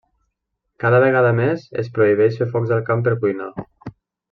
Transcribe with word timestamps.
Cada 0.83 1.01
vegada 1.03 1.33
més 1.41 1.67
es 1.83 1.91
prohibeix 1.99 2.41
fer 2.41 2.49
focs 2.57 2.75
al 2.79 2.83
camp 2.91 3.05
per 3.09 3.15
cuinar. 3.27 3.53